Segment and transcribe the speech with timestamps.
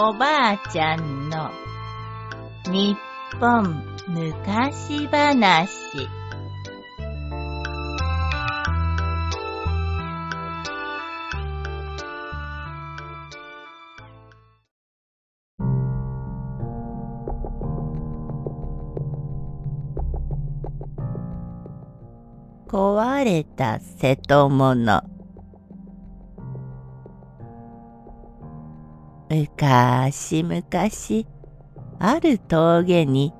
[0.00, 1.50] おばあちゃんの
[2.70, 2.96] 日
[3.40, 5.68] 本昔話。
[22.68, 25.17] 壊れた瀬戸物。
[29.30, 31.26] むかしむかし
[31.98, 33.34] ある峠に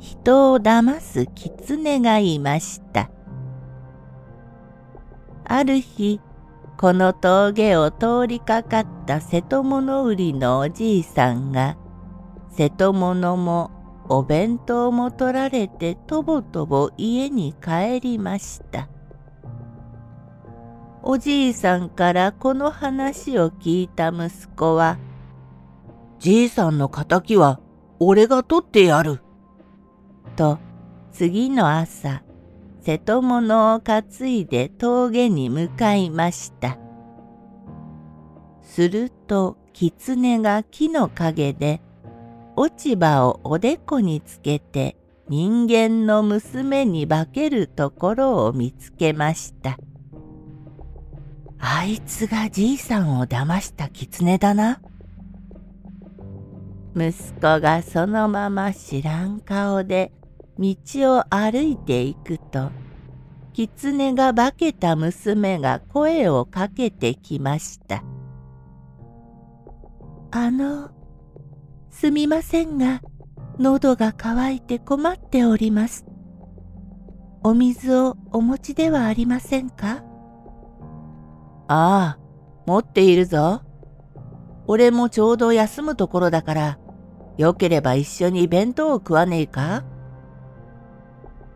[0.00, 3.10] 人を騙す狐がいました。
[5.44, 6.20] ある日
[6.76, 11.76] この峠を通りかかった瀬戸物売りのおじいさんが
[12.50, 13.70] 瀬戸物も
[14.08, 18.88] お弁当も取られてとぼとぼ家に帰りました。
[21.02, 24.98] おじいさんからこの話を聞いた息子は
[26.18, 27.60] じいさんの仇は
[28.00, 29.20] 俺が取ってやる。
[30.36, 30.58] と
[31.12, 32.22] 次の朝
[32.82, 36.78] 瀬戸物を担いで峠に向かいました。
[38.62, 41.80] すると狐が木の陰で
[42.56, 44.96] 落ち葉をおでこにつけて
[45.28, 49.78] 人間の娘に化けるところを見つけました。
[51.60, 54.80] あいつがじいさんを騙した狐だな。
[56.98, 60.12] 息子がそのまま知らん顔で
[60.58, 60.74] 道
[61.18, 62.70] を歩いていくと
[63.52, 68.02] 狐が化けた娘が声をかけてきました。
[70.30, 70.90] あの、
[71.90, 73.00] すみませんが、
[73.58, 76.06] 喉が渇いて困っております。
[77.42, 80.04] お水をお持ちではありませんか？
[81.66, 82.18] ああ、
[82.66, 83.62] 持っているぞ。
[84.66, 86.78] 俺もちょうど休むところだから、
[87.38, 89.84] よければ一緒に弁当を食わねえか？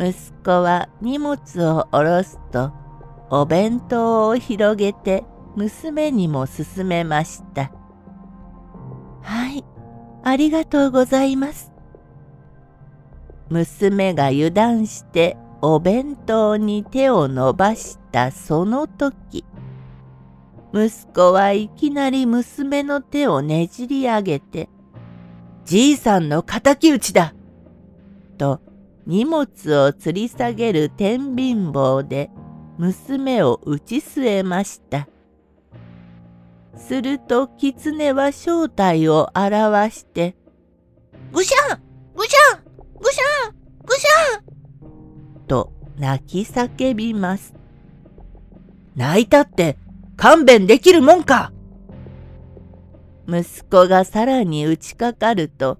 [0.00, 2.72] 息子は荷物を下ろすと、
[3.30, 5.24] お弁当を広げて
[5.56, 7.72] 娘にも勧めました。
[9.22, 9.64] はい、
[10.24, 11.72] ありがとうございます。
[13.48, 19.44] 娘が油断してお弁当に手を伸ばしたその時、
[20.72, 24.68] 息子はいきなり娘の手をねじり上げて、
[25.68, 27.34] じいさんの敵討ちだ
[28.38, 28.62] と
[29.04, 32.30] 荷物を吊り下げる天秤棒で
[32.78, 35.08] 娘を打ち据えました。
[36.74, 40.36] すると狐は正体を表して、
[41.32, 41.82] ぐしゃん
[42.16, 42.62] ぐしゃん
[42.98, 47.52] ぐしゃんぐしゃんと泣き叫びます。
[48.96, 49.76] 泣いたって
[50.16, 51.52] 勘弁できるもんか
[53.28, 55.78] 息子がさらに打ちかかると、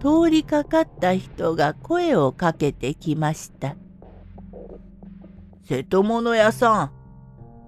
[0.00, 3.76] 通りかかった人が声をかけてきました。
[5.64, 6.92] 瀬戸物屋さん、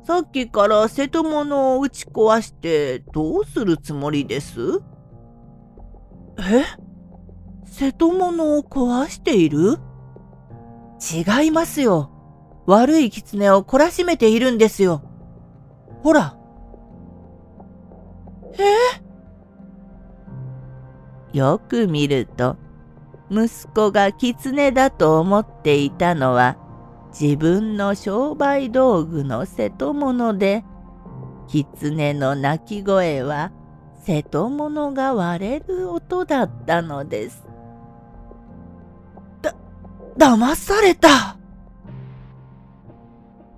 [0.04, 4.80] さっきから瀬戸物を打ち壊してどうするつもりです
[6.38, 6.64] え？
[7.66, 9.78] 瀬戸物を壊している？
[11.00, 12.10] 違いますよ。
[12.66, 15.02] 悪い狐を懲らしめているんですよ。
[16.02, 16.36] ほら。
[18.54, 19.09] え？
[21.32, 22.56] よく見ると
[23.30, 26.56] 息子が狐だと思っていたのは
[27.18, 30.64] 自分の商売道具の瀬戸物で
[31.48, 33.52] 狐の鳴き声は
[34.02, 37.44] 瀬戸物が割れる音だったのです。
[39.42, 39.54] だ、
[40.16, 41.36] 騙された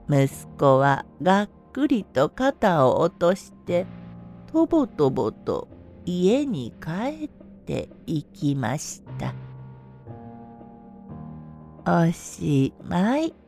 [0.08, 3.86] 息子はがっくりと肩を落として
[4.52, 5.68] とぼとぼと
[6.04, 9.34] 家に帰ったていきました。
[11.84, 13.41] おしまい。